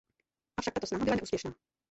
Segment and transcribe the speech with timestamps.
[0.59, 1.53] Avšak tato snaha byla neúspěšná.